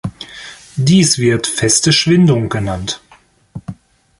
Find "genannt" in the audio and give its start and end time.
2.49-3.03